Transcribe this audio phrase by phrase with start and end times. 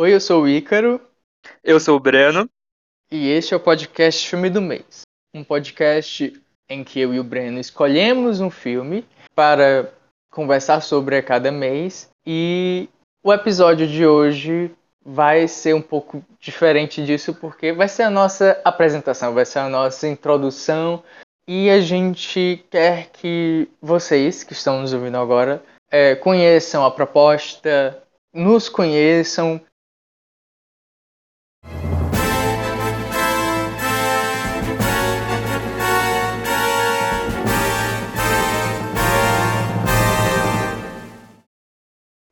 [0.00, 0.98] Oi, eu sou o Ícaro.
[1.62, 2.48] Eu sou o Breno.
[3.12, 5.02] E este é o podcast Filme do Mês.
[5.34, 9.92] Um podcast em que eu e o Breno escolhemos um filme para
[10.32, 12.08] conversar sobre a cada mês.
[12.26, 12.88] E
[13.22, 14.74] o episódio de hoje
[15.04, 19.68] vai ser um pouco diferente disso, porque vai ser a nossa apresentação, vai ser a
[19.68, 21.04] nossa introdução.
[21.46, 28.02] E a gente quer que vocês que estão nos ouvindo agora é, conheçam a proposta,
[28.32, 29.60] nos conheçam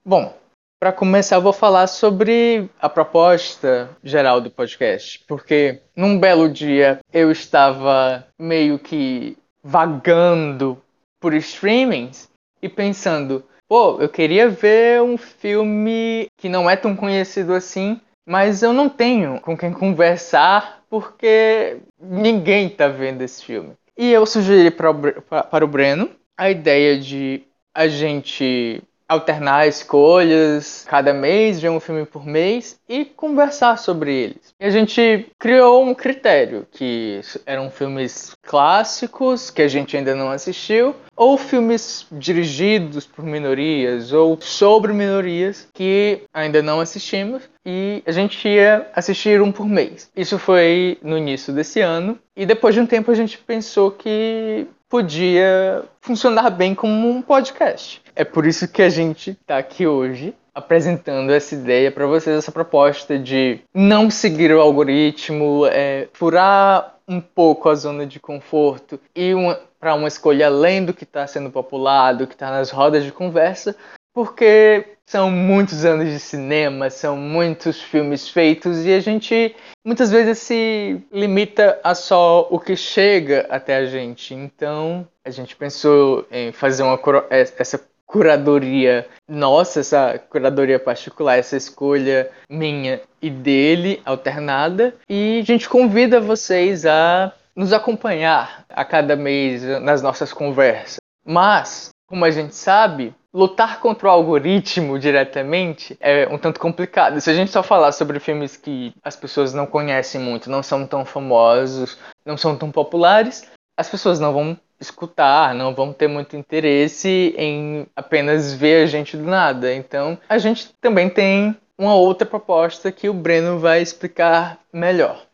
[0.09, 0.33] Bom,
[0.80, 7.01] para começar, eu vou falar sobre a proposta geral do podcast, porque num belo dia
[7.12, 10.81] eu estava meio que vagando
[11.20, 12.27] por streamings
[12.62, 18.62] e pensando, pô, eu queria ver um filme que não é tão conhecido assim, mas
[18.62, 23.75] eu não tenho com quem conversar porque ninguém tá vendo esse filme.
[23.95, 27.43] E eu sugeri para o Breno a ideia de
[27.75, 34.55] a gente alternar escolhas cada mês, ver um filme por mês e conversar sobre eles.
[34.61, 40.31] E a gente criou um critério que eram filmes clássicos que a gente ainda não
[40.31, 48.12] assistiu ou filmes dirigidos por minorias ou sobre minorias que ainda não assistimos e a
[48.12, 50.11] gente ia assistir um por mês.
[50.17, 54.67] Isso foi no início desse ano e depois de um tempo a gente pensou que
[54.89, 58.03] podia funcionar bem como um podcast.
[58.17, 62.50] É por isso que a gente está aqui hoje apresentando essa ideia para vocês, essa
[62.50, 69.33] proposta de não seguir o algoritmo, é, furar um pouco a zona de conforto e
[69.78, 73.76] para uma escolha além do que está sendo populado, que está nas rodas de conversa,
[74.19, 79.55] porque são muitos anos de cinema, são muitos filmes feitos e a gente
[79.87, 84.34] muitas vezes se limita a só o que chega até a gente.
[84.34, 86.99] Então a gente pensou em fazer uma
[87.31, 94.97] essa curadoria nossa, essa curadoria particular, essa escolha minha e dele alternada.
[95.09, 100.97] E a gente convida vocês a nos acompanhar a cada mês nas nossas conversas.
[101.25, 107.21] Mas, como a gente sabe, lutar contra o algoritmo diretamente é um tanto complicado.
[107.21, 110.87] Se a gente só falar sobre filmes que as pessoas não conhecem muito, não são
[110.87, 116.37] tão famosos, não são tão populares, as pessoas não vão escutar, não vão ter muito
[116.37, 119.75] interesse em apenas ver a gente do nada.
[119.75, 125.27] Então, a gente também tem uma outra proposta que o Breno vai explicar melhor.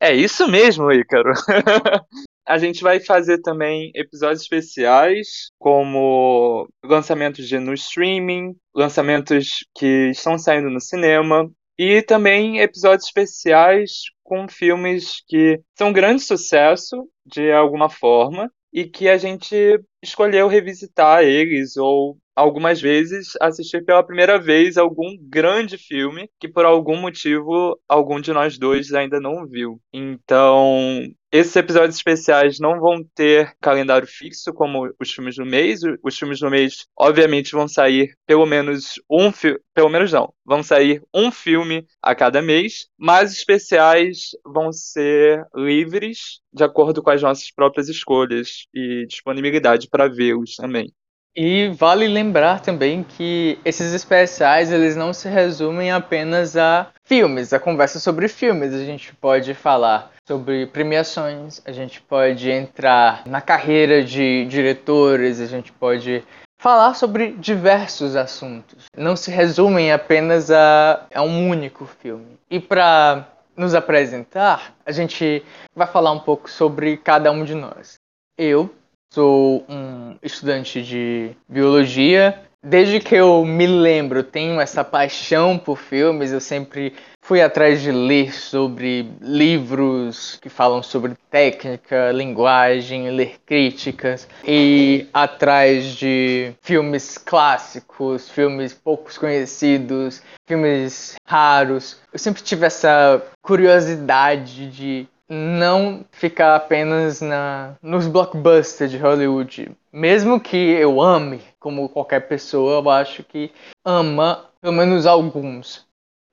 [0.00, 1.32] É isso mesmo, Ícaro.
[2.46, 10.38] a gente vai fazer também episódios especiais, como lançamentos de no streaming, lançamentos que estão
[10.38, 17.50] saindo no cinema, e também episódios especiais com filmes que são um grande sucesso de
[17.52, 24.38] alguma forma e que a gente escolheu revisitar eles ou algumas vezes assistir pela primeira
[24.38, 29.80] vez algum grande filme que por algum motivo algum de nós dois ainda não viu.
[29.92, 31.02] Então,
[31.32, 35.80] esses episódios especiais não vão ter calendário fixo como os filmes do mês.
[36.02, 39.58] Os filmes do mês, obviamente, vão sair pelo menos um filme.
[39.74, 40.32] Pelo menos não.
[40.44, 42.88] Vão sair um filme a cada mês.
[42.96, 50.08] Mas especiais vão ser livres de acordo com as nossas próprias escolhas e disponibilidade para
[50.08, 50.92] vê-los também.
[51.34, 57.60] E vale lembrar também que esses especiais eles não se resumem apenas a filmes, a
[57.60, 58.72] conversa sobre filmes.
[58.72, 65.46] A gente pode falar sobre premiações, a gente pode entrar na carreira de diretores, a
[65.46, 66.22] gente pode
[66.58, 68.86] falar sobre diversos assuntos.
[68.96, 72.38] Não se resumem apenas a, a um único filme.
[72.50, 75.44] E para nos apresentar, a gente
[75.74, 77.94] vai falar um pouco sobre cada um de nós.
[78.38, 78.74] Eu
[79.16, 82.38] Sou um estudante de biologia.
[82.62, 86.32] Desde que eu me lembro, tenho essa paixão por filmes.
[86.32, 86.92] Eu sempre
[87.24, 95.96] fui atrás de ler sobre livros que falam sobre técnica, linguagem, ler críticas e atrás
[95.96, 102.02] de filmes clássicos, filmes poucos conhecidos, filmes raros.
[102.12, 109.70] Eu sempre tive essa curiosidade de não ficar apenas na, nos blockbusters de Hollywood.
[109.92, 113.50] Mesmo que eu ame, como qualquer pessoa, eu acho que
[113.84, 115.84] ama pelo menos alguns.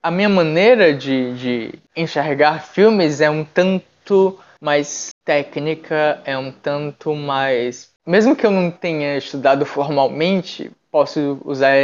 [0.02, 7.14] A minha maneira de, de enxergar filmes é um tanto mais técnica, é um tanto
[7.14, 7.92] mais.
[8.06, 11.74] Mesmo que eu não tenha estudado formalmente, posso usar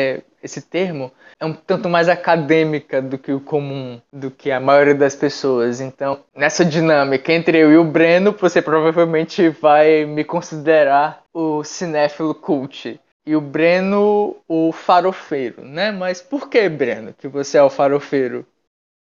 [0.43, 4.95] esse termo é um tanto mais acadêmica do que o comum, do que a maioria
[4.95, 5.81] das pessoas.
[5.81, 12.35] Então, nessa dinâmica entre eu e o Breno, você provavelmente vai me considerar o cinéfilo
[12.35, 13.01] cult.
[13.27, 15.93] E o Breno, o farofeiro, né?
[15.93, 18.47] Mas por que, Breno, que você é o farofeiro?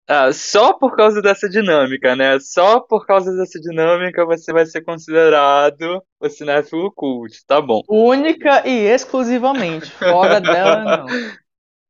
[0.07, 2.39] Ah, só por causa dessa dinâmica, né?
[2.39, 7.81] Só por causa dessa dinâmica você vai ser considerado o cinéfilo cult, tá bom.
[7.89, 9.91] Única e exclusivamente.
[9.93, 11.07] Fora dela, não.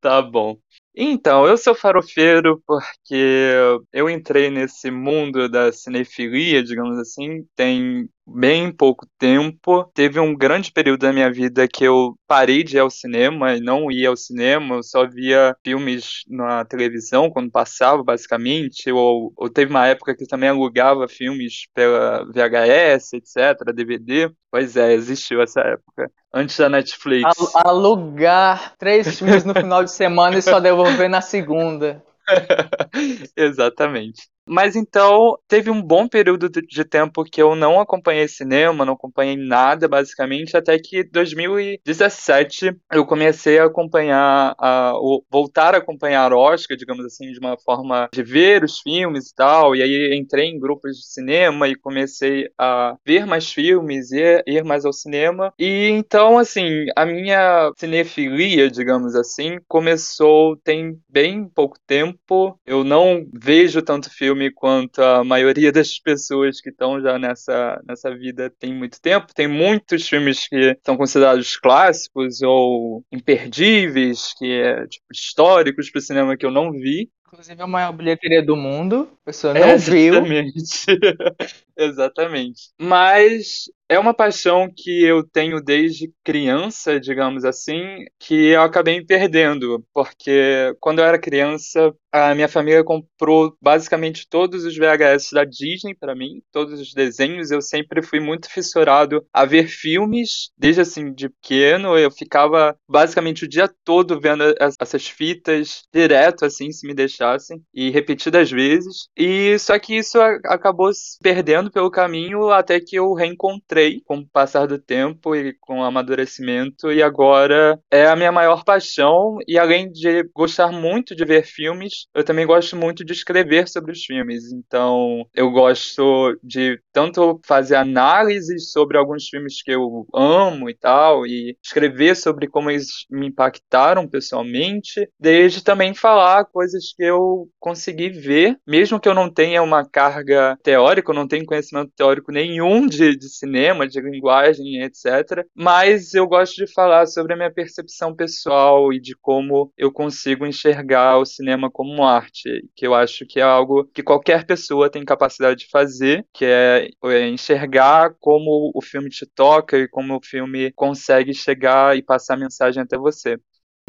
[0.00, 0.56] Tá bom.
[0.94, 3.52] Então, eu sou farofeiro porque
[3.92, 9.84] eu entrei nesse mundo da cinefilia, digamos assim, tem bem pouco tempo.
[9.94, 13.60] Teve um grande período da minha vida que eu parei de ir ao cinema e
[13.60, 19.48] não ia ao cinema, eu só via filmes na televisão quando passava, basicamente, ou, ou
[19.48, 24.30] teve uma época que também alugava filmes pela VHS, etc., DVD.
[24.50, 26.10] Pois é, existiu essa época.
[26.32, 27.28] Antes da Netflix.
[27.54, 32.02] Alugar três filmes no final de semana e só devolver na segunda.
[33.36, 34.33] Exatamente.
[34.46, 39.36] Mas então, teve um bom período de tempo que eu não acompanhei cinema, não acompanhei
[39.36, 44.92] nada, basicamente, até que 2017 eu comecei a acompanhar, a,
[45.30, 49.74] voltar a acompanhar Oscar, digamos assim, de uma forma de ver os filmes e tal.
[49.74, 54.64] E aí entrei em grupos de cinema e comecei a ver mais filmes e ir
[54.64, 55.52] mais ao cinema.
[55.58, 62.58] E então, assim, a minha cinefilia, digamos assim, começou tem bem pouco tempo.
[62.66, 67.80] Eu não vejo tanto filme filme quanto a maioria das pessoas que estão já nessa,
[67.86, 69.32] nessa vida tem muito tempo.
[69.32, 76.02] Tem muitos filmes que são considerados clássicos ou imperdíveis, que é tipo, históricos para o
[76.02, 77.08] cinema que eu não vi.
[77.28, 80.14] Inclusive a maior bilheteria do mundo, a pessoa não é, viu.
[80.14, 80.86] Exatamente.
[81.76, 82.60] exatamente.
[82.80, 89.06] Mas é uma paixão que eu tenho desde criança, digamos assim, que eu acabei me
[89.06, 95.44] perdendo, porque quando eu era criança, a minha família comprou basicamente todos os VHS da
[95.44, 97.50] Disney para mim, todos os desenhos.
[97.50, 101.98] Eu sempre fui muito fissurado a ver filmes, desde assim de pequeno.
[101.98, 104.44] Eu ficava basicamente o dia todo vendo
[104.80, 109.08] essas fitas direto, assim, se me deixassem, e repetidas vezes.
[109.16, 114.28] E só que isso acabou se perdendo pelo caminho até que eu reencontrei com o
[114.28, 119.38] passar do tempo e com o amadurecimento, e agora é a minha maior paixão.
[119.48, 123.92] E além de gostar muito de ver filmes, eu também gosto muito de escrever sobre
[123.92, 124.52] os filmes.
[124.52, 131.26] Então, eu gosto de tanto fazer análises sobre alguns filmes que eu amo e tal,
[131.26, 138.10] e escrever sobre como eles me impactaram pessoalmente, desde também falar coisas que eu consegui
[138.10, 142.86] ver, mesmo que eu não tenha uma carga teórica, eu não tenho conhecimento teórico nenhum
[142.86, 145.44] de, de cinema de linguagem, etc.
[145.54, 150.46] Mas eu gosto de falar sobre a minha percepção pessoal e de como eu consigo
[150.46, 155.04] enxergar o cinema como arte, que eu acho que é algo que qualquer pessoa tem
[155.04, 160.24] capacidade de fazer, que é, é enxergar como o filme te toca e como o
[160.24, 163.38] filme consegue chegar e passar a mensagem até você.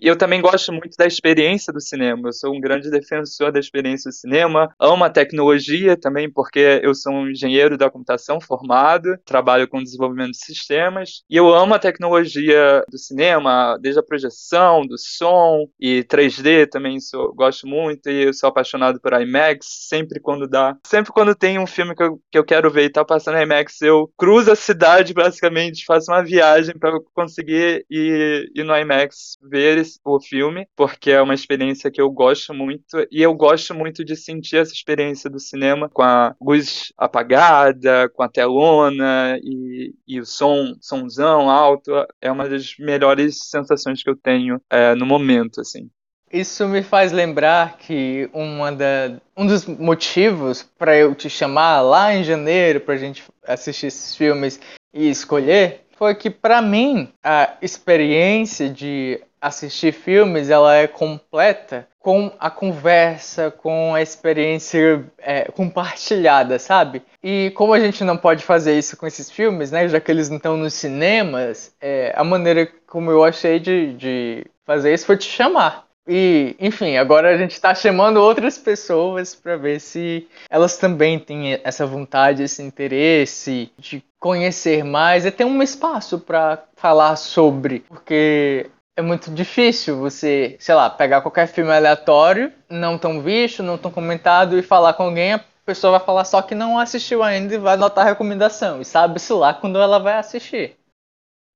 [0.01, 2.27] E eu também gosto muito da experiência do cinema.
[2.27, 4.73] Eu sou um grande defensor da experiência do cinema.
[4.79, 10.31] Amo a tecnologia também, porque eu sou um engenheiro da computação formado, trabalho com desenvolvimento
[10.31, 11.23] de sistemas.
[11.29, 16.99] E eu amo a tecnologia do cinema, desde a projeção, do som e 3D também
[16.99, 18.09] sou, gosto muito.
[18.09, 20.77] E eu sou apaixonado por IMAX, sempre quando dá.
[20.85, 23.81] Sempre quando tem um filme que eu, que eu quero ver e tá passando IMAX,
[23.81, 29.84] eu cruzo a cidade basicamente, faço uma viagem para conseguir ir, ir no IMAX ver
[30.03, 34.15] o filme, porque é uma experiência que eu gosto muito e eu gosto muito de
[34.15, 40.25] sentir essa experiência do cinema com a luz apagada, com a telona e, e o
[40.25, 41.91] som, somzão alto.
[42.21, 45.89] É uma das melhores sensações que eu tenho é, no momento, assim.
[46.31, 52.13] Isso me faz lembrar que uma da, um dos motivos para eu te chamar lá
[52.13, 54.59] em janeiro para a gente assistir esses filmes
[54.93, 62.31] e escolher foi que para mim a experiência de assistir filmes ela é completa com
[62.39, 67.01] a conversa, com a experiência é, compartilhada, sabe?
[67.23, 69.87] E como a gente não pode fazer isso com esses filmes, né?
[69.87, 74.45] Já que eles não estão nos cinemas, é, a maneira como eu achei de, de
[74.65, 75.85] fazer isso foi te chamar.
[76.07, 81.59] E, enfim, agora a gente está chamando outras pessoas para ver se elas também têm
[81.63, 88.69] essa vontade, esse interesse de conhecer mais e ter um espaço para falar sobre, porque
[88.95, 93.91] é muito difícil você, sei lá, pegar qualquer filme aleatório, não tão visto, não tão
[93.91, 97.57] comentado e falar com alguém, a pessoa vai falar só que não assistiu ainda e
[97.57, 98.79] vai anotar a recomendação.
[98.79, 100.77] E sabe-se lá quando ela vai assistir.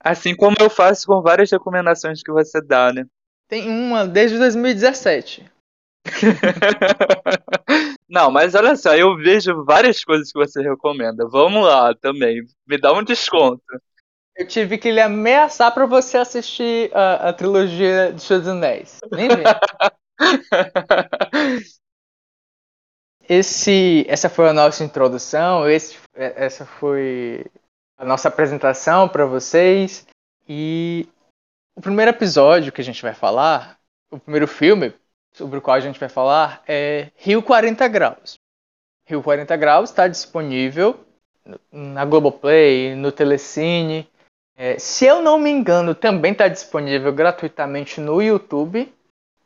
[0.04, 3.06] Assim como eu faço com várias recomendações que você dá, né?
[3.50, 5.52] Tem uma desde 2017.
[8.08, 11.28] Não, mas olha só, eu vejo várias coisas que você recomenda.
[11.28, 12.46] Vamos lá também.
[12.68, 13.64] Me dá um desconto.
[14.36, 19.00] Eu tive que lhe ameaçar para você assistir a, a trilogia de Seus Anéis.
[19.12, 19.30] Nem.
[23.28, 27.46] Esse, essa foi a nossa introdução, esse, essa foi
[27.96, 30.08] a nossa apresentação para vocês.
[30.48, 31.08] E
[31.80, 33.80] o primeiro episódio que a gente vai falar,
[34.12, 34.94] o primeiro filme
[35.32, 38.38] sobre o qual a gente vai falar é Rio 40 Graus.
[39.06, 41.00] Rio 40 Graus está disponível
[41.72, 44.06] na Globoplay, no Telecine.
[44.58, 48.94] É, se eu não me engano, também está disponível gratuitamente no YouTube.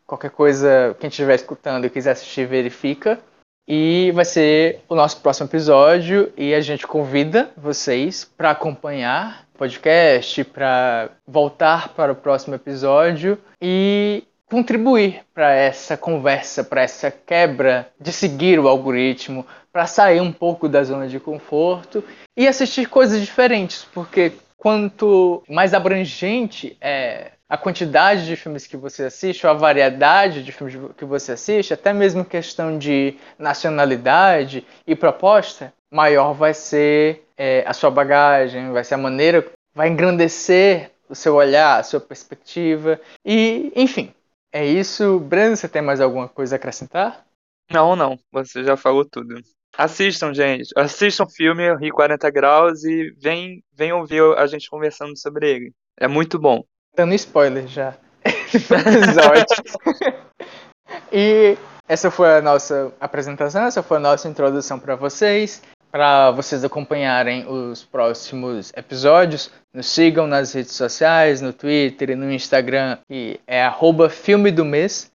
[0.04, 3.22] Qualquer coisa, quem estiver escutando e quiser assistir, verifica.
[3.68, 6.32] E vai ser o nosso próximo episódio.
[6.38, 13.38] E a gente convida vocês para acompanhar o podcast, para voltar para o próximo episódio
[13.62, 20.32] e contribuir para essa conversa, para essa quebra de seguir o algoritmo, para sair um
[20.32, 22.04] pouco da zona de conforto
[22.38, 29.04] e assistir coisas diferentes, porque quanto mais abrangente é a quantidade de filmes que você
[29.04, 34.96] assiste, ou a variedade de filmes que você assiste, até mesmo questão de nacionalidade e
[34.96, 41.14] proposta, maior vai ser é, a sua bagagem, vai ser a maneira, vai engrandecer o
[41.14, 43.00] seu olhar, a sua perspectiva.
[43.24, 44.12] E, enfim,
[44.52, 45.20] é isso.
[45.20, 47.24] Breno, você tem mais alguma coisa a acrescentar?
[47.72, 48.18] Não, não.
[48.32, 49.40] Você já falou tudo.
[49.78, 50.70] Assistam, gente.
[50.76, 55.72] Assistam o filme Rio 40 Graus e vem, vem ouvir a gente conversando sobre ele.
[56.00, 56.64] É muito bom
[56.96, 57.96] dando spoiler já
[61.12, 61.58] e
[61.88, 65.62] essa foi a nossa apresentação, essa foi a nossa introdução para vocês.
[65.92, 72.32] Para vocês acompanharem os próximos episódios, nos sigam nas redes sociais, no Twitter e no
[72.32, 75.12] Instagram, que é arroba filme do mês.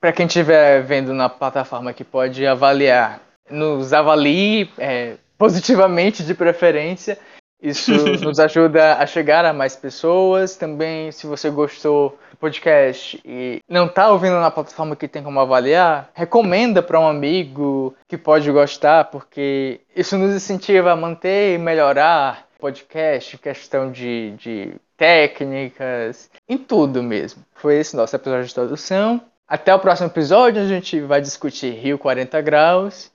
[0.00, 7.16] Para quem estiver vendo na plataforma que pode avaliar, nos avalie é, positivamente de preferência
[7.60, 10.56] isso nos ajuda a chegar a mais pessoas.
[10.56, 15.40] Também, se você gostou do podcast e não está ouvindo na plataforma que tem como
[15.40, 21.58] avaliar, recomenda para um amigo que pode gostar, porque isso nos incentiva a manter e
[21.58, 27.44] melhorar o podcast, questão de, de técnicas, em tudo mesmo.
[27.54, 29.20] Foi esse nosso episódio de introdução.
[29.48, 33.12] Até o próximo episódio, a gente vai discutir Rio 40 Graus.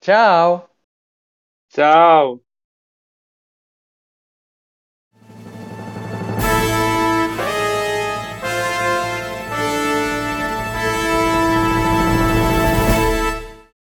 [0.00, 0.68] Tchau!
[1.70, 2.43] Tchau!